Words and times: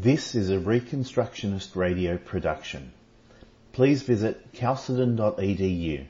This 0.00 0.36
is 0.36 0.48
a 0.48 0.58
Reconstructionist 0.58 1.74
radio 1.74 2.18
production. 2.18 2.92
Please 3.72 4.02
visit 4.02 4.52
chalcedon.edu. 4.52 6.06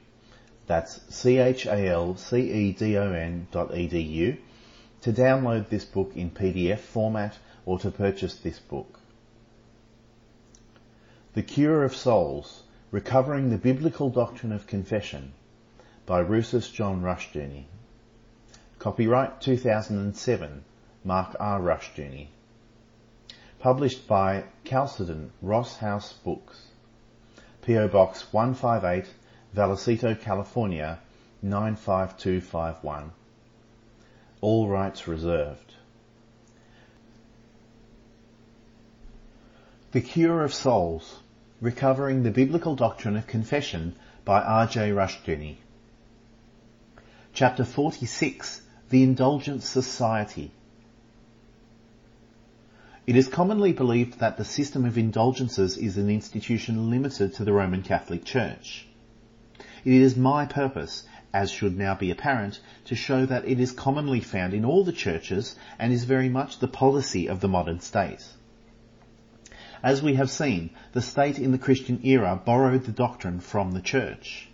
That's 0.67 1.01
C-H-A-L-C-E-D-O-N 1.09 1.87
dot 3.51 3.71
edu 3.71 4.37
to 5.01 5.11
download 5.11 5.71
this 5.71 5.87
book 5.87 6.13
in 6.15 6.31
PDF 6.31 6.81
format 6.81 7.39
or 7.65 7.79
to 7.79 7.91
purchase 7.91 8.35
this 8.35 8.59
book. 8.59 9.01
The 11.33 11.43
Cure 11.43 11.83
of 11.83 11.97
Souls, 11.97 12.65
Recovering 12.91 13.49
the 13.49 13.57
Biblical 13.57 14.11
Doctrine 14.11 14.53
of 14.53 14.67
Confession 14.67 15.33
by 16.05 16.23
Rousas 16.23 16.71
John 16.71 17.01
Rushdoony. 17.01 17.65
Copyright 18.79 19.41
2007, 19.41 20.63
Mark 21.05 21.35
R. 21.41 21.59
Rushdoony. 21.59 22.27
Published 23.61 24.07
by 24.07 24.45
Chalcedon 24.65 25.33
Ross 25.43 25.79
House 25.79 26.13
Books. 26.13 26.69
PO 27.63 27.89
Box 27.89 28.33
158, 28.33 29.13
Vallecito, 29.55 30.15
California 30.21 31.01
95251. 31.43 33.11
All 34.41 34.69
rights 34.69 35.09
reserved. 35.09 35.75
The 39.91 40.03
Cure 40.03 40.45
of 40.45 40.55
Souls, 40.55 41.19
Recovering 41.61 42.23
the 42.23 42.31
Biblical 42.31 42.77
Doctrine 42.77 43.17
of 43.17 43.27
Confession 43.27 43.97
by 44.25 44.41
R.J. 44.41 44.91
Rushdoony. 44.91 45.57
Chapter 47.33 47.65
46, 47.65 48.63
The 48.91 49.03
Indulgence 49.03 49.69
Society. 49.69 50.53
It 53.09 53.17
is 53.17 53.27
commonly 53.27 53.73
believed 53.73 54.19
that 54.19 54.37
the 54.37 54.45
system 54.45 54.85
of 54.85 54.99
indulgences 54.99 55.79
is 55.79 55.97
an 55.97 56.11
institution 56.11 56.91
limited 56.91 57.33
to 57.37 57.45
the 57.47 57.55
Roman 57.55 57.81
Catholic 57.81 58.23
Church. 58.23 58.87
It 59.83 59.95
is 59.95 60.15
my 60.15 60.45
purpose, 60.45 61.05
as 61.33 61.51
should 61.51 61.79
now 61.79 61.95
be 61.95 62.11
apparent, 62.11 62.61
to 62.85 62.95
show 62.95 63.25
that 63.25 63.47
it 63.49 63.61
is 63.61 63.73
commonly 63.73 64.21
found 64.21 64.53
in 64.53 64.63
all 64.63 64.85
the 64.85 64.93
churches 64.93 65.57
and 65.79 65.91
is 65.91 66.05
very 66.05 66.29
much 66.29 66.59
the 66.59 66.69
policy 66.69 67.31
of 67.31 67.41
the 67.41 67.49
modern 67.49 67.81
state. 67.81 68.27
As 69.83 70.03
we 70.03 70.17
have 70.17 70.29
seen, 70.29 70.69
the 70.93 71.01
state 71.01 71.39
in 71.39 71.51
the 71.51 71.57
Christian 71.57 72.01
era 72.05 72.39
borrowed 72.45 72.85
the 72.85 72.93
doctrine 72.93 73.41
from 73.41 73.73
the 73.73 73.81
church. 73.81 74.51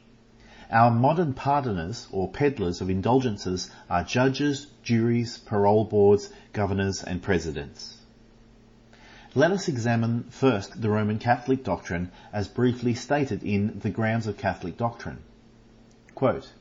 Our 0.70 0.92
modern 0.92 1.34
pardoners 1.34 2.06
or 2.12 2.30
peddlers 2.30 2.80
of 2.80 2.88
indulgences 2.88 3.68
are 3.90 4.04
judges, 4.04 4.68
juries, 4.84 5.38
parole 5.38 5.86
boards, 5.86 6.30
governors 6.52 7.02
and 7.02 7.20
presidents. 7.20 7.96
Let 9.36 9.50
us 9.50 9.66
examine 9.66 10.26
first 10.30 10.80
the 10.80 10.88
Roman 10.88 11.18
Catholic 11.18 11.64
doctrine 11.64 12.12
as 12.32 12.46
briefly 12.46 12.94
stated 12.94 13.42
in 13.42 13.80
The 13.80 13.90
Grounds 13.90 14.28
of 14.28 14.36
Catholic 14.36 14.76
Doctrine. 14.76 15.18
Quote, 16.14 16.52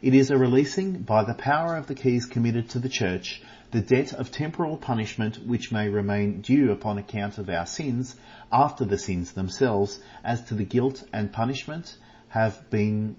it 0.00 0.14
is 0.14 0.30
a 0.30 0.38
releasing 0.38 1.02
by 1.02 1.22
the 1.22 1.34
power 1.34 1.76
of 1.76 1.88
the 1.88 1.94
keys 1.94 2.24
committed 2.24 2.70
to 2.70 2.78
the 2.78 2.88
Church 2.88 3.42
the 3.72 3.82
debt 3.82 4.14
of 4.14 4.30
temporal 4.30 4.78
punishment 4.78 5.46
which 5.46 5.70
may 5.70 5.90
remain 5.90 6.40
due 6.40 6.72
upon 6.72 6.96
account 6.96 7.36
of 7.36 7.50
our 7.50 7.66
sins 7.66 8.16
after 8.50 8.86
the 8.86 8.96
sins 8.96 9.32
themselves 9.32 10.00
as 10.24 10.42
to 10.44 10.54
the 10.54 10.64
guilt 10.64 11.04
and 11.12 11.30
punishment 11.30 11.98
have 12.28 12.70
been 12.70 13.16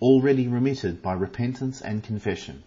already 0.00 0.48
remitted 0.48 1.02
by 1.02 1.12
repentance 1.12 1.82
and 1.82 2.02
confession. 2.02 2.62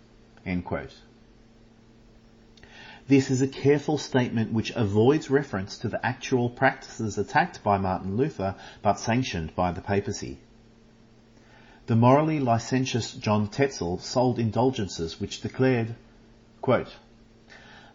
This 3.08 3.32
is 3.32 3.42
a 3.42 3.48
careful 3.48 3.98
statement 3.98 4.52
which 4.52 4.76
avoids 4.76 5.30
reference 5.30 5.78
to 5.78 5.88
the 5.88 6.06
actual 6.06 6.50
practices 6.50 7.18
attacked 7.18 7.64
by 7.64 7.78
Martin 7.78 8.18
Luther 8.18 8.56
but 8.82 9.00
sanctioned 9.00 9.56
by 9.56 9.72
the 9.72 9.80
papacy. 9.80 10.40
The 11.86 11.96
morally 11.96 12.42
licentious 12.42 13.14
John 13.14 13.48
Tetzel 13.48 14.00
sold 14.00 14.40
indulgences 14.40 15.22
which 15.22 15.40
declared, 15.40 15.96
quote, 16.60 16.98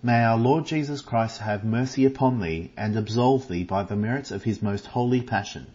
May 0.03 0.25
our 0.25 0.39
Lord 0.39 0.65
Jesus 0.65 1.03
Christ 1.03 1.43
have 1.43 1.63
mercy 1.63 2.07
upon 2.07 2.41
thee 2.41 2.71
and 2.75 2.97
absolve 2.97 3.49
thee 3.49 3.65
by 3.65 3.83
the 3.83 3.97
merits 3.97 4.31
of 4.31 4.45
his 4.45 4.63
most 4.63 4.87
holy 4.87 5.21
passion. 5.21 5.67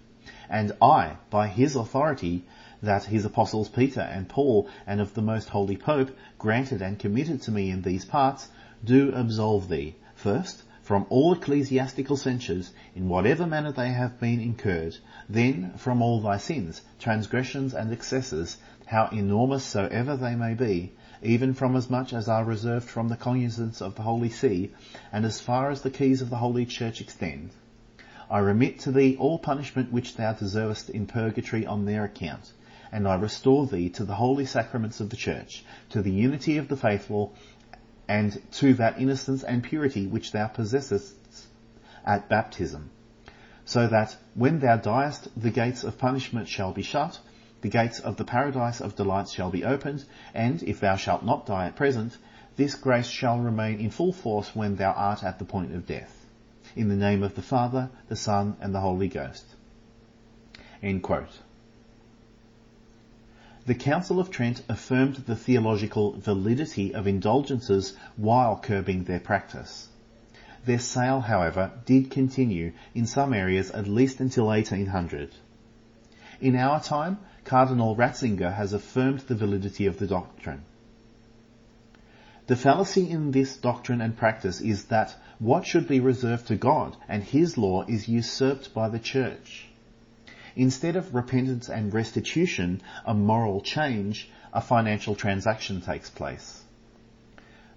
And 0.50 0.72
I, 0.82 1.18
by 1.30 1.48
his 1.48 1.76
authority, 1.76 2.44
that 2.84 3.06
his 3.06 3.26
apostles 3.26 3.70
Peter 3.70 4.02
and 4.02 4.30
Paul 4.30 4.68
and 4.86 5.02
of 5.02 5.16
the 5.16 5.22
most 5.22 5.50
holy 5.50 5.76
Pope 5.76 6.16
granted 6.38 6.80
and 6.80 7.00
committed 7.00 7.42
to 7.42 7.52
me 7.52 7.72
in 7.72 7.82
these 7.82 8.06
parts, 8.06 8.50
do 8.86 9.12
absolve 9.16 9.68
thee, 9.68 9.96
first, 10.14 10.62
from 10.84 11.04
all 11.10 11.34
ecclesiastical 11.34 12.16
censures, 12.16 12.72
in 12.96 13.10
whatever 13.10 13.48
manner 13.48 13.72
they 13.72 13.90
have 13.90 14.20
been 14.20 14.40
incurred, 14.40 14.96
then 15.28 15.72
from 15.76 16.04
all 16.04 16.22
thy 16.22 16.38
sins, 16.38 16.82
transgressions 17.00 17.74
and 17.74 17.92
excesses, 17.92 18.58
how 18.86 19.08
enormous 19.08 19.64
soever 19.64 20.16
they 20.16 20.36
may 20.36 20.54
be, 20.54 20.92
even 21.24 21.56
from 21.56 21.76
as 21.76 21.90
much 21.90 22.14
as 22.14 22.30
are 22.30 22.46
reserved 22.46 22.88
from 22.88 23.08
the 23.10 23.18
cognizance 23.18 23.82
of 23.82 23.96
the 23.96 24.04
Holy 24.04 24.30
See, 24.30 24.72
and 25.12 25.26
as 25.26 25.42
far 25.42 25.72
as 25.72 25.82
the 25.82 25.90
keys 25.90 26.22
of 26.22 26.30
the 26.30 26.38
Holy 26.38 26.66
Church 26.68 27.02
extend. 27.02 27.50
I 28.30 28.38
remit 28.38 28.78
to 28.82 28.92
thee 28.92 29.16
all 29.18 29.40
punishment 29.40 29.92
which 29.92 30.16
thou 30.16 30.34
deservest 30.34 30.92
in 30.92 31.08
purgatory 31.08 31.66
on 31.66 31.86
their 31.86 32.04
account, 32.04 32.52
and 32.92 33.08
I 33.08 33.16
restore 33.16 33.68
thee 33.68 33.90
to 33.90 34.06
the 34.06 34.16
holy 34.16 34.46
sacraments 34.46 35.00
of 35.00 35.10
the 35.10 35.16
Church, 35.18 35.64
to 35.90 36.02
the 36.02 36.12
unity 36.12 36.58
of 36.58 36.68
the 36.68 36.78
faithful, 36.78 37.34
and 38.08 38.42
to 38.54 38.74
that 38.76 39.00
innocence 39.00 39.44
and 39.44 39.64
purity 39.64 40.08
which 40.08 40.32
thou 40.32 40.48
possessest 40.48 41.16
at 42.06 42.30
baptism, 42.30 42.90
so 43.66 43.88
that 43.88 44.16
when 44.34 44.60
thou 44.60 44.78
diest 44.78 45.28
the 45.36 45.52
gates 45.52 45.84
of 45.84 45.98
punishment 45.98 46.48
shall 46.48 46.72
be 46.72 46.82
shut, 46.82 47.20
the 47.62 47.70
gates 47.70 48.00
of 48.00 48.16
the 48.18 48.24
paradise 48.24 48.80
of 48.82 48.96
delights 48.96 49.34
shall 49.34 49.50
be 49.50 49.66
opened, 49.66 50.06
and 50.34 50.64
if 50.64 50.80
thou 50.80 50.96
shalt 50.96 51.26
not 51.26 51.46
die 51.46 51.68
at 51.68 51.76
present, 51.76 52.18
this 52.56 52.76
grace 52.76 53.08
shall 53.08 53.40
remain 53.40 53.80
in 53.80 53.90
full 53.90 54.14
force 54.14 54.56
when 54.56 54.76
thou 54.76 54.92
art 54.92 55.24
at 55.24 55.38
the 55.40 55.46
point 55.46 55.74
of 55.74 55.86
death. 55.86 56.26
In 56.76 56.90
the 56.90 56.96
name 56.96 57.24
of 57.24 57.36
the 57.36 57.42
Father, 57.42 57.90
the 58.08 58.16
Son, 58.16 58.56
and 58.62 58.74
the 58.74 58.80
Holy 58.80 59.08
Ghost. 59.08 59.46
End 60.82 61.02
quote. 61.04 61.42
The 63.68 63.76
Council 63.76 64.22
of 64.22 64.32
Trent 64.32 64.62
affirmed 64.70 65.16
the 65.28 65.36
theological 65.36 66.14
validity 66.14 66.96
of 66.96 67.06
indulgences 67.06 67.98
while 68.16 68.56
curbing 68.56 69.04
their 69.04 69.20
practice. 69.20 69.90
Their 70.64 70.80
sale, 70.80 71.20
however, 71.20 71.74
did 71.86 72.10
continue 72.10 72.72
in 72.96 73.06
some 73.06 73.34
areas 73.34 73.70
at 73.72 73.86
least 73.86 74.22
until 74.22 74.46
1800. 74.46 75.36
In 76.40 76.56
our 76.56 76.82
time, 76.82 77.18
Cardinal 77.44 77.94
Ratzinger 77.94 78.54
has 78.54 78.72
affirmed 78.72 79.20
the 79.28 79.36
validity 79.36 79.86
of 79.86 80.00
the 80.00 80.08
doctrine. 80.08 80.64
The 82.46 82.56
fallacy 82.56 83.10
in 83.10 83.32
this 83.32 83.58
doctrine 83.58 84.00
and 84.00 84.16
practice 84.16 84.62
is 84.62 84.86
that 84.86 85.14
what 85.40 85.66
should 85.66 85.90
be 85.90 86.00
reserved 86.00 86.48
to 86.48 86.56
God 86.56 86.96
and 87.10 87.22
His 87.22 87.58
law 87.58 87.84
is 87.86 88.08
usurped 88.08 88.74
by 88.74 88.88
the 88.88 89.00
Church. 89.00 89.67
Instead 90.58 90.96
of 90.96 91.14
repentance 91.14 91.70
and 91.70 91.94
restitution, 91.94 92.82
a 93.06 93.14
moral 93.14 93.62
change, 93.62 94.28
a 94.52 94.60
financial 94.60 95.14
transaction 95.14 95.82
takes 95.82 96.10
place. 96.10 96.64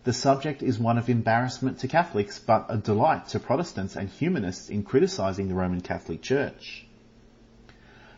The 0.05 0.15
subject 0.15 0.63
is 0.63 0.79
one 0.79 0.97
of 0.97 1.11
embarrassment 1.11 1.81
to 1.81 1.89
Catholics, 1.89 2.39
but 2.39 2.65
a 2.71 2.79
delight 2.79 3.29
to 3.29 3.39
Protestants 3.39 3.97
and 3.97 4.09
humanists 4.09 4.71
in 4.71 4.83
criticising 4.83 5.49
the 5.49 5.55
Roman 5.55 5.83
Catholic 5.83 6.23
Church. 6.23 6.87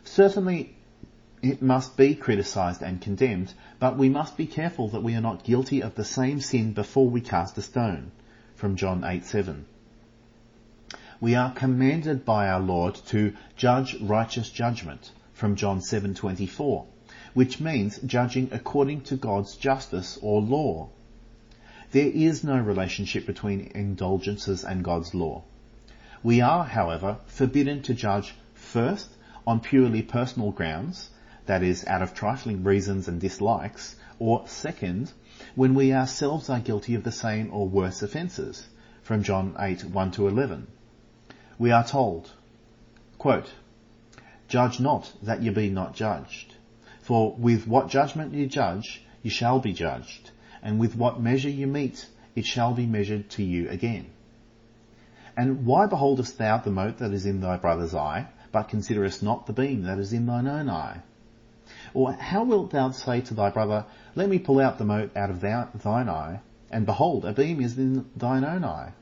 Certainly, 0.04 0.76
it 1.42 1.60
must 1.60 1.96
be 1.96 2.14
criticised 2.14 2.82
and 2.82 3.00
condemned, 3.00 3.52
but 3.80 3.98
we 3.98 4.08
must 4.08 4.36
be 4.36 4.46
careful 4.46 4.90
that 4.90 5.02
we 5.02 5.16
are 5.16 5.20
not 5.20 5.42
guilty 5.42 5.82
of 5.82 5.96
the 5.96 6.04
same 6.04 6.40
sin 6.40 6.72
before 6.72 7.10
we 7.10 7.20
cast 7.20 7.58
a 7.58 7.62
stone. 7.62 8.12
From 8.54 8.76
John 8.76 9.02
8 9.02 9.24
7 9.24 9.66
we 11.22 11.36
are 11.36 11.52
commanded 11.52 12.24
by 12.24 12.48
our 12.48 12.58
Lord 12.58 12.96
to 12.96 13.32
judge 13.56 13.94
righteous 14.00 14.50
judgment 14.50 15.12
from 15.32 15.54
John 15.54 15.78
7:24, 15.78 16.84
which 17.32 17.60
means 17.60 18.00
judging 18.04 18.48
according 18.50 19.02
to 19.02 19.14
God's 19.14 19.54
justice 19.54 20.18
or 20.20 20.42
law. 20.42 20.88
There 21.92 22.10
is 22.12 22.42
no 22.42 22.58
relationship 22.58 23.24
between 23.24 23.70
indulgences 23.72 24.64
and 24.64 24.82
God's 24.82 25.14
law. 25.14 25.44
We 26.24 26.40
are, 26.40 26.64
however, 26.64 27.18
forbidden 27.26 27.82
to 27.82 27.94
judge 27.94 28.34
first 28.54 29.08
on 29.46 29.60
purely 29.60 30.02
personal 30.02 30.50
grounds, 30.50 31.10
that 31.46 31.62
is, 31.62 31.86
out 31.86 32.02
of 32.02 32.14
trifling 32.14 32.64
reasons 32.64 33.06
and 33.06 33.20
dislikes, 33.20 33.94
or 34.18 34.42
second, 34.48 35.12
when 35.54 35.76
we 35.76 35.92
ourselves 35.92 36.50
are 36.50 36.58
guilty 36.58 36.96
of 36.96 37.04
the 37.04 37.12
same 37.12 37.48
or 37.52 37.68
worse 37.68 38.02
offences, 38.02 38.66
from 39.04 39.22
John 39.22 39.54
8, 39.56 39.84
1 39.84 40.10
to 40.10 40.26
11 40.26 40.66
we 41.62 41.70
are 41.70 41.86
told, 41.86 42.28
quote, 43.18 43.48
Judge 44.48 44.80
not 44.80 45.12
that 45.22 45.42
ye 45.42 45.50
be 45.50 45.70
not 45.70 45.94
judged. 45.94 46.56
For 47.02 47.36
with 47.38 47.68
what 47.68 47.88
judgment 47.88 48.34
ye 48.34 48.46
judge, 48.46 49.00
ye 49.22 49.30
shall 49.30 49.60
be 49.60 49.72
judged, 49.72 50.32
and 50.60 50.80
with 50.80 50.96
what 50.96 51.20
measure 51.20 51.48
ye 51.48 51.64
mete, 51.64 52.08
it 52.34 52.46
shall 52.46 52.74
be 52.74 52.84
measured 52.84 53.30
to 53.30 53.44
you 53.44 53.68
again. 53.70 54.06
And 55.36 55.64
why 55.64 55.86
beholdest 55.86 56.36
thou 56.36 56.58
the 56.58 56.72
mote 56.72 56.98
that 56.98 57.12
is 57.12 57.26
in 57.26 57.40
thy 57.40 57.58
brother's 57.58 57.94
eye, 57.94 58.26
but 58.50 58.68
considerest 58.68 59.22
not 59.22 59.46
the 59.46 59.52
beam 59.52 59.82
that 59.82 60.00
is 60.00 60.12
in 60.12 60.26
thine 60.26 60.48
own 60.48 60.68
eye? 60.68 61.02
Or 61.94 62.12
how 62.12 62.42
wilt 62.42 62.72
thou 62.72 62.90
say 62.90 63.20
to 63.20 63.34
thy 63.34 63.50
brother, 63.50 63.84
Let 64.16 64.28
me 64.28 64.40
pull 64.40 64.58
out 64.58 64.78
the 64.78 64.84
mote 64.84 65.16
out 65.16 65.30
of 65.30 65.40
thine 65.40 66.08
eye, 66.08 66.40
and 66.72 66.86
behold, 66.86 67.24
a 67.24 67.32
beam 67.32 67.60
is 67.60 67.78
in 67.78 68.10
thine 68.16 68.44
own 68.44 68.64
eye? 68.64 68.94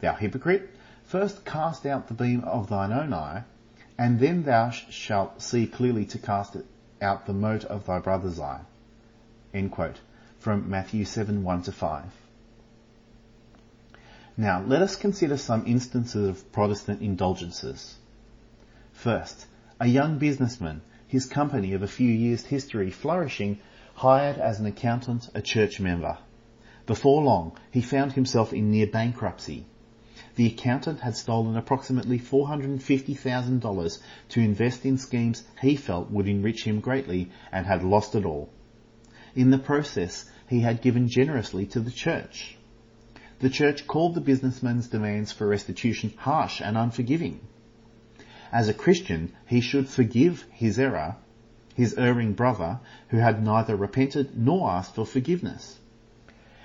Thou 0.00 0.14
hypocrite, 0.14 0.70
first 1.08 1.42
cast 1.42 1.86
out 1.86 2.06
the 2.06 2.14
beam 2.14 2.44
of 2.44 2.68
thine 2.68 2.92
own 2.92 3.14
eye, 3.14 3.42
and 3.96 4.20
then 4.20 4.42
thou 4.42 4.68
shalt 4.68 5.40
see 5.40 5.66
clearly 5.66 6.04
to 6.04 6.18
cast 6.18 6.54
out 7.00 7.24
the 7.26 7.32
mote 7.32 7.64
of 7.64 7.86
thy 7.86 7.98
brother's 7.98 8.38
eye. 8.38 8.60
End 9.54 9.72
quote. 9.72 9.98
From 10.38 10.68
Matthew 10.68 11.06
7, 11.06 11.42
1 11.42 11.62
to 11.62 11.72
5. 11.72 12.04
Now, 14.36 14.62
let 14.62 14.82
us 14.82 14.96
consider 14.96 15.38
some 15.38 15.66
instances 15.66 16.28
of 16.28 16.52
Protestant 16.52 17.00
indulgences. 17.00 17.96
First, 18.92 19.46
a 19.80 19.86
young 19.86 20.18
businessman, 20.18 20.82
his 21.06 21.24
company 21.24 21.72
of 21.72 21.82
a 21.82 21.88
few 21.88 22.10
years' 22.10 22.44
history 22.44 22.90
flourishing, 22.90 23.58
hired 23.94 24.36
as 24.36 24.60
an 24.60 24.66
accountant 24.66 25.30
a 25.34 25.40
church 25.40 25.80
member. 25.80 26.18
Before 26.86 27.22
long, 27.22 27.56
he 27.70 27.80
found 27.80 28.12
himself 28.12 28.52
in 28.52 28.70
near 28.70 28.86
bankruptcy. 28.86 29.64
The 30.38 30.46
accountant 30.46 31.00
had 31.00 31.16
stolen 31.16 31.56
approximately 31.56 32.16
$450,000 32.20 33.98
to 34.28 34.40
invest 34.40 34.86
in 34.86 34.96
schemes 34.96 35.42
he 35.60 35.74
felt 35.74 36.12
would 36.12 36.28
enrich 36.28 36.62
him 36.62 36.78
greatly 36.78 37.30
and 37.50 37.66
had 37.66 37.82
lost 37.82 38.14
it 38.14 38.24
all. 38.24 38.48
In 39.34 39.50
the 39.50 39.58
process, 39.58 40.30
he 40.48 40.60
had 40.60 40.80
given 40.80 41.08
generously 41.08 41.66
to 41.66 41.80
the 41.80 41.90
church. 41.90 42.56
The 43.40 43.50
church 43.50 43.88
called 43.88 44.14
the 44.14 44.20
businessman's 44.20 44.86
demands 44.86 45.32
for 45.32 45.48
restitution 45.48 46.12
harsh 46.18 46.60
and 46.60 46.76
unforgiving. 46.76 47.40
As 48.52 48.68
a 48.68 48.74
Christian, 48.74 49.32
he 49.44 49.60
should 49.60 49.88
forgive 49.88 50.46
his 50.52 50.78
error, 50.78 51.16
his 51.74 51.94
erring 51.94 52.34
brother, 52.34 52.78
who 53.08 53.16
had 53.16 53.42
neither 53.42 53.74
repented 53.74 54.38
nor 54.38 54.70
asked 54.70 54.94
for 54.94 55.04
forgiveness. 55.04 55.80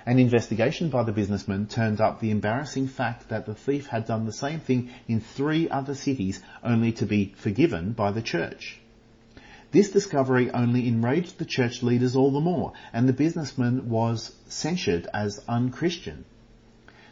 An 0.06 0.18
investigation 0.18 0.90
by 0.90 1.02
the 1.02 1.12
businessman 1.12 1.66
turned 1.66 1.98
up 1.98 2.20
the 2.20 2.30
embarrassing 2.30 2.88
fact 2.88 3.30
that 3.30 3.46
the 3.46 3.54
thief 3.54 3.86
had 3.86 4.04
done 4.04 4.26
the 4.26 4.32
same 4.32 4.60
thing 4.60 4.90
in 5.08 5.20
three 5.20 5.68
other 5.70 5.94
cities 5.94 6.42
only 6.62 6.92
to 6.92 7.06
be 7.06 7.32
forgiven 7.36 7.92
by 7.92 8.10
the 8.10 8.20
church. 8.20 8.80
This 9.70 9.90
discovery 9.90 10.50
only 10.50 10.86
enraged 10.86 11.38
the 11.38 11.46
church 11.46 11.82
leaders 11.82 12.14
all 12.14 12.30
the 12.30 12.40
more, 12.40 12.74
and 12.92 13.08
the 13.08 13.14
businessman 13.14 13.88
was 13.88 14.34
censured 14.46 15.08
as 15.14 15.42
unchristian. 15.48 16.26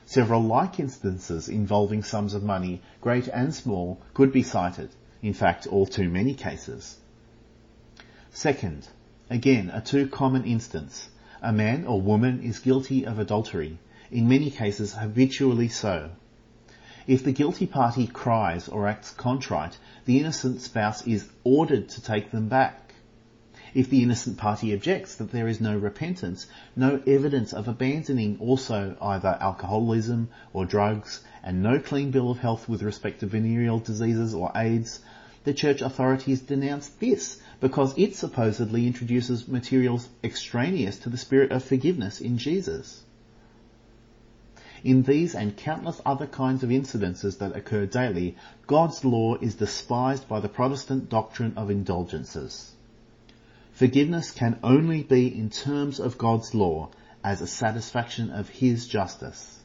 Several 0.04 0.42
like 0.42 0.78
instances 0.78 1.48
involving 1.48 2.02
sums 2.02 2.34
of 2.34 2.42
money, 2.42 2.82
great 3.00 3.26
and 3.26 3.54
small, 3.54 4.00
could 4.12 4.32
be 4.32 4.42
cited. 4.42 4.90
In 5.22 5.32
fact, 5.32 5.66
all 5.66 5.86
too 5.86 6.10
many 6.10 6.34
cases. 6.34 6.98
Second, 8.30 8.86
again, 9.30 9.70
a 9.70 9.80
too 9.80 10.06
common 10.08 10.44
instance. 10.44 11.08
A 11.44 11.52
man 11.52 11.84
or 11.88 12.00
woman 12.00 12.40
is 12.40 12.60
guilty 12.60 13.04
of 13.04 13.18
adultery, 13.18 13.76
in 14.12 14.28
many 14.28 14.48
cases 14.48 14.94
habitually 14.94 15.66
so. 15.66 16.10
If 17.08 17.24
the 17.24 17.32
guilty 17.32 17.66
party 17.66 18.06
cries 18.06 18.68
or 18.68 18.86
acts 18.86 19.10
contrite, 19.10 19.76
the 20.04 20.20
innocent 20.20 20.60
spouse 20.60 21.04
is 21.04 21.28
ordered 21.42 21.88
to 21.88 22.00
take 22.00 22.30
them 22.30 22.46
back. 22.46 22.94
If 23.74 23.90
the 23.90 24.04
innocent 24.04 24.38
party 24.38 24.72
objects 24.72 25.16
that 25.16 25.32
there 25.32 25.48
is 25.48 25.60
no 25.60 25.76
repentance, 25.76 26.46
no 26.76 27.02
evidence 27.08 27.52
of 27.52 27.66
abandoning 27.66 28.36
also 28.38 28.96
either 29.02 29.36
alcoholism 29.40 30.28
or 30.52 30.64
drugs, 30.64 31.24
and 31.42 31.60
no 31.60 31.80
clean 31.80 32.12
bill 32.12 32.30
of 32.30 32.38
health 32.38 32.68
with 32.68 32.84
respect 32.84 33.18
to 33.18 33.26
venereal 33.26 33.80
diseases 33.80 34.32
or 34.32 34.52
AIDS, 34.54 35.00
the 35.44 35.54
church 35.54 35.82
authorities 35.82 36.40
denounce 36.40 36.88
this 36.88 37.40
because 37.60 37.96
it 37.96 38.14
supposedly 38.14 38.86
introduces 38.86 39.48
materials 39.48 40.08
extraneous 40.22 40.98
to 40.98 41.08
the 41.08 41.18
spirit 41.18 41.50
of 41.50 41.64
forgiveness 41.64 42.20
in 42.20 42.38
Jesus. 42.38 43.02
In 44.84 45.02
these 45.02 45.34
and 45.34 45.56
countless 45.56 46.00
other 46.04 46.26
kinds 46.26 46.64
of 46.64 46.70
incidences 46.70 47.38
that 47.38 47.56
occur 47.56 47.86
daily, 47.86 48.36
God's 48.66 49.04
law 49.04 49.36
is 49.36 49.54
despised 49.54 50.28
by 50.28 50.40
the 50.40 50.48
Protestant 50.48 51.08
doctrine 51.08 51.54
of 51.56 51.70
indulgences. 51.70 52.72
Forgiveness 53.72 54.32
can 54.32 54.58
only 54.62 55.02
be 55.02 55.26
in 55.26 55.50
terms 55.50 56.00
of 56.00 56.18
God's 56.18 56.54
law 56.54 56.90
as 57.24 57.40
a 57.40 57.46
satisfaction 57.46 58.30
of 58.30 58.48
His 58.48 58.88
justice. 58.88 59.60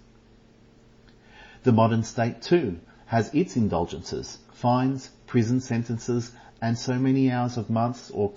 The 1.64 1.72
modern 1.72 2.04
state 2.04 2.42
too 2.42 2.80
has 3.08 3.34
its 3.34 3.56
indulgences, 3.56 4.38
fines, 4.58 5.12
prison 5.28 5.60
sentences, 5.60 6.32
and 6.60 6.76
so 6.76 6.98
many 6.98 7.32
hours 7.32 7.58
of 7.58 7.70
months 7.70 8.10
or 8.10 8.34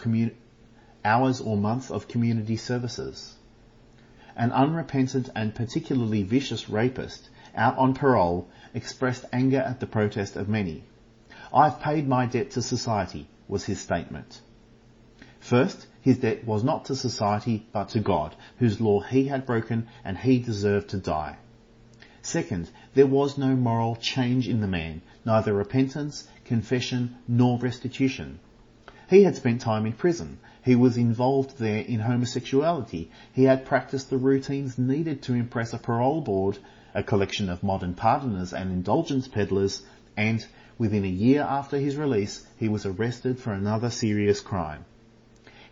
hours 1.02 1.40
or 1.40 1.56
months 1.56 1.90
of 1.90 2.08
community 2.08 2.58
services. 2.58 3.34
An 4.36 4.52
unrepentant 4.52 5.30
and 5.34 5.54
particularly 5.54 6.22
vicious 6.22 6.68
rapist 6.68 7.30
out 7.54 7.78
on 7.78 7.94
parole 7.94 8.48
expressed 8.74 9.24
anger 9.32 9.60
at 9.60 9.80
the 9.80 9.86
protest 9.86 10.36
of 10.36 10.46
many. 10.46 10.84
I've 11.54 11.80
paid 11.80 12.06
my 12.06 12.26
debt 12.26 12.50
to 12.50 12.60
society 12.62 13.26
was 13.48 13.64
his 13.64 13.80
statement. 13.80 14.42
First, 15.38 15.86
his 16.02 16.18
debt 16.18 16.44
was 16.44 16.62
not 16.62 16.84
to 16.86 16.96
society, 16.96 17.66
but 17.72 17.88
to 17.90 18.00
God, 18.00 18.36
whose 18.58 18.78
law 18.78 19.00
he 19.00 19.28
had 19.28 19.46
broken 19.46 19.88
and 20.04 20.18
he 20.18 20.38
deserved 20.38 20.90
to 20.90 20.98
die. 20.98 21.38
Second, 22.20 22.68
there 22.94 23.06
was 23.06 23.38
no 23.38 23.54
moral 23.54 23.94
change 23.96 24.48
in 24.48 24.60
the 24.60 24.66
man, 24.66 25.00
neither 25.24 25.52
repentance, 25.52 26.26
confession, 26.44 27.14
nor 27.28 27.58
restitution. 27.58 28.38
He 29.08 29.22
had 29.22 29.36
spent 29.36 29.60
time 29.60 29.86
in 29.86 29.92
prison. 29.92 30.38
He 30.64 30.76
was 30.76 30.96
involved 30.96 31.58
there 31.58 31.82
in 31.82 32.00
homosexuality. 32.00 33.10
He 33.32 33.44
had 33.44 33.64
practiced 33.64 34.10
the 34.10 34.18
routines 34.18 34.78
needed 34.78 35.22
to 35.22 35.34
impress 35.34 35.72
a 35.72 35.78
parole 35.78 36.20
board, 36.20 36.58
a 36.94 37.02
collection 37.02 37.48
of 37.48 37.62
modern 37.62 37.94
pardoners 37.94 38.52
and 38.52 38.70
indulgence 38.70 39.28
peddlers, 39.28 39.82
and 40.16 40.44
within 40.78 41.04
a 41.04 41.08
year 41.08 41.42
after 41.42 41.78
his 41.78 41.96
release, 41.96 42.46
he 42.56 42.68
was 42.68 42.86
arrested 42.86 43.38
for 43.38 43.52
another 43.52 43.90
serious 43.90 44.40
crime. 44.40 44.84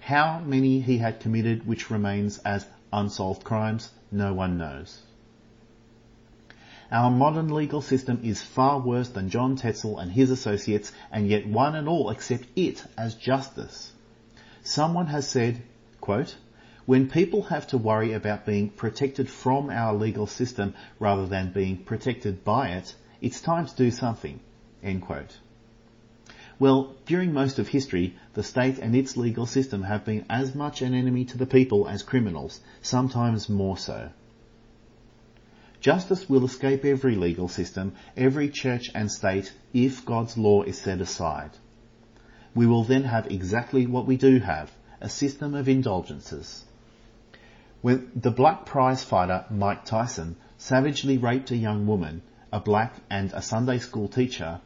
How 0.01 0.41
many 0.41 0.81
he 0.81 0.99
had 0.99 1.21
committed 1.21 1.67
which 1.67 1.91
remains 1.91 2.39
as 2.39 2.67
unsolved 2.93 3.45
crimes, 3.45 3.91
no 4.11 4.33
one 4.33 4.57
knows. 4.57 5.03
Our 6.91 7.11
modern 7.11 7.53
legal 7.53 7.83
system 7.83 8.21
is 8.23 8.41
far 8.41 8.79
worse 8.79 9.11
than 9.11 9.29
John 9.29 9.57
Tetzel 9.57 9.99
and 9.99 10.11
his 10.11 10.31
associates, 10.31 10.91
and 11.13 11.29
yet 11.29 11.47
one 11.47 11.75
and 11.75 11.87
all 11.87 12.09
accept 12.09 12.47
it 12.57 12.83
as 12.97 13.15
justice. 13.15 13.93
Someone 14.63 15.09
has 15.09 15.29
said, 15.29 15.61
quote, 16.01 16.37
when 16.87 17.11
people 17.11 17.43
have 17.43 17.67
to 17.67 17.77
worry 17.77 18.15
about 18.15 18.47
being 18.47 18.71
protected 18.71 19.29
from 19.29 19.69
our 19.69 19.95
legal 19.95 20.27
system 20.27 20.73
rather 20.99 21.27
than 21.27 21.53
being 21.53 21.77
protected 21.77 22.43
by 22.43 22.69
it, 22.69 22.95
it's 23.21 23.43
time 23.43 23.67
to 23.67 23.77
do 23.77 23.91
something. 23.91 24.41
End 24.83 25.03
quote. 25.03 25.37
Well, 26.59 26.95
during 27.05 27.35
most 27.35 27.59
of 27.59 27.69
history, 27.69 28.17
the 28.33 28.43
state 28.43 28.79
and 28.79 28.97
its 28.97 29.19
legal 29.19 29.45
system 29.45 29.83
have 29.83 30.07
been 30.07 30.25
as 30.31 30.55
much 30.55 30.81
an 30.81 30.95
enemy 30.95 31.27
to 31.27 31.37
the 31.37 31.47
people 31.47 31.87
as 31.87 32.03
criminals, 32.03 32.61
sometimes 32.81 33.51
more 33.51 33.77
so. 33.77 34.09
Justice 35.81 36.29
will 36.29 36.45
escape 36.45 36.85
every 36.85 37.15
legal 37.15 37.49
system, 37.49 37.93
every 38.17 38.49
church 38.49 38.91
and 38.95 39.11
state, 39.11 39.53
if 39.73 40.05
God's 40.05 40.37
law 40.37 40.63
is 40.63 40.79
set 40.79 41.01
aside. 41.01 41.51
We 42.55 42.67
will 42.67 42.83
then 42.83 43.05
have 43.05 43.31
exactly 43.31 43.87
what 43.87 44.07
we 44.07 44.17
do 44.17 44.41
have, 44.41 44.73
a 45.01 45.09
system 45.09 45.55
of 45.55 45.69
indulgences. 45.69 46.65
When 47.81 48.11
the 48.17 48.33
black 48.33 48.67
prize 48.67 49.05
fighter 49.05 49.45
Mike 49.51 49.85
Tyson 49.85 50.37
savagely 50.57 51.17
raped 51.17 51.53
a 51.53 51.57
young 51.57 51.87
woman, 51.87 52.23
a 52.53 52.59
black 52.59 52.95
and 53.09 53.33
a 53.33 53.41
Sunday 53.41 53.79
school 53.79 54.09
teacher, 54.09 54.61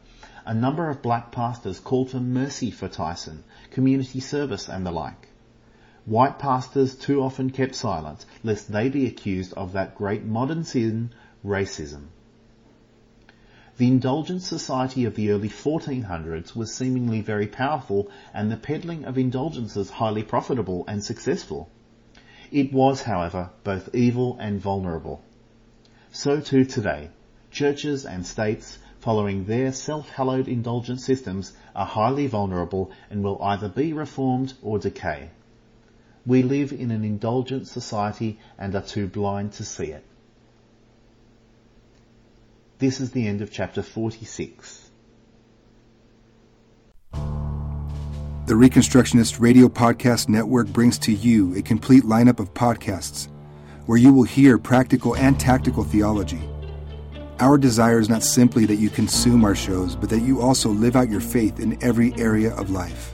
a 0.45 0.53
number 0.55 0.89
of 0.89 1.03
black 1.03 1.31
pastors 1.31 1.79
called 1.79 2.09
for 2.09 2.19
mercy 2.19 2.71
for 2.71 2.87
Tyson, 2.87 3.43
community 3.69 4.19
service 4.19 4.67
and 4.67 4.83
the 4.83 4.91
like. 4.91 5.27
White 6.05 6.37
pastors 6.37 6.95
too 6.95 7.21
often 7.23 7.49
kept 7.49 7.75
silent, 7.75 8.25
lest 8.43 8.69
they 8.69 8.89
be 8.89 9.07
accused 9.07 9.53
of 9.53 9.71
that 9.71 9.95
great 9.95 10.25
modern 10.25 10.65
sin, 10.65 11.11
racism. 11.45 12.07
The 13.77 13.87
indulgent 13.87 14.41
society 14.41 15.05
of 15.05 15.15
the 15.15 15.31
early 15.31 15.47
1400s 15.47 16.55
was 16.57 16.73
seemingly 16.73 17.21
very 17.21 17.47
powerful 17.47 18.09
and 18.33 18.51
the 18.51 18.57
peddling 18.57 19.05
of 19.05 19.17
indulgences 19.17 19.89
highly 19.91 20.23
profitable 20.23 20.83
and 20.89 21.01
successful. 21.01 21.69
It 22.51 22.73
was, 22.73 23.03
however, 23.03 23.51
both 23.63 23.95
evil 23.95 24.37
and 24.39 24.59
vulnerable. 24.59 25.21
So 26.11 26.41
too 26.41 26.65
today, 26.65 27.11
churches 27.49 28.05
and 28.05 28.25
states 28.25 28.77
following 28.99 29.45
their 29.45 29.71
self-hallowed 29.71 30.49
indulgent 30.49 30.99
systems 30.99 31.53
are 31.73 31.85
highly 31.85 32.27
vulnerable 32.27 32.91
and 33.09 33.23
will 33.23 33.41
either 33.41 33.69
be 33.69 33.93
reformed 33.93 34.53
or 34.61 34.77
decay. 34.77 35.29
We 36.25 36.41
live 36.41 36.71
in 36.71 36.91
an 36.91 37.03
indulgent 37.03 37.67
society 37.67 38.39
and 38.57 38.73
are 38.75 38.81
too 38.81 39.07
blind 39.07 39.53
to 39.53 39.65
see 39.65 39.87
it. 39.87 40.05
This 42.79 43.01
is 43.01 43.11
the 43.11 43.27
end 43.27 43.41
of 43.41 43.51
chapter 43.51 43.81
46. 43.81 44.89
The 48.45 48.53
Reconstructionist 48.53 49.39
Radio 49.39 49.67
Podcast 49.67 50.27
Network 50.29 50.67
brings 50.67 50.97
to 50.99 51.13
you 51.13 51.55
a 51.55 51.61
complete 51.61 52.03
lineup 52.03 52.39
of 52.39 52.53
podcasts 52.53 53.29
where 53.85 53.97
you 53.97 54.13
will 54.13 54.23
hear 54.23 54.57
practical 54.57 55.15
and 55.15 55.39
tactical 55.39 55.83
theology. 55.83 56.41
Our 57.39 57.57
desire 57.57 57.99
is 57.99 58.09
not 58.09 58.23
simply 58.23 58.65
that 58.65 58.75
you 58.75 58.89
consume 58.89 59.43
our 59.43 59.55
shows, 59.55 59.95
but 59.95 60.09
that 60.09 60.21
you 60.21 60.41
also 60.41 60.69
live 60.69 60.95
out 60.95 61.09
your 61.09 61.21
faith 61.21 61.59
in 61.59 61.81
every 61.83 62.13
area 62.17 62.53
of 62.55 62.69
life. 62.69 63.13